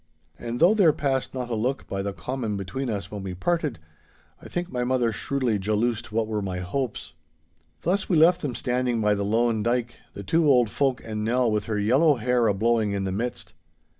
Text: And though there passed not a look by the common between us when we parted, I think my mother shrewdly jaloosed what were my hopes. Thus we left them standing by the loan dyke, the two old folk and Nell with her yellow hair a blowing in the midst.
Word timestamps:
And 0.39 0.59
though 0.59 0.73
there 0.73 0.93
passed 0.93 1.35
not 1.35 1.51
a 1.51 1.55
look 1.55 1.85
by 1.85 2.01
the 2.01 2.11
common 2.11 2.57
between 2.57 2.89
us 2.89 3.11
when 3.11 3.21
we 3.21 3.35
parted, 3.35 3.77
I 4.41 4.47
think 4.47 4.71
my 4.71 4.83
mother 4.83 5.11
shrewdly 5.11 5.59
jaloosed 5.59 6.11
what 6.11 6.25
were 6.25 6.41
my 6.41 6.57
hopes. 6.57 7.13
Thus 7.83 8.09
we 8.09 8.17
left 8.17 8.41
them 8.41 8.55
standing 8.55 8.99
by 8.99 9.13
the 9.13 9.23
loan 9.23 9.61
dyke, 9.61 9.97
the 10.15 10.23
two 10.23 10.47
old 10.49 10.71
folk 10.71 11.03
and 11.05 11.23
Nell 11.23 11.51
with 11.51 11.65
her 11.65 11.77
yellow 11.77 12.15
hair 12.15 12.47
a 12.47 12.53
blowing 12.55 12.93
in 12.93 13.03
the 13.03 13.11
midst. 13.11 13.53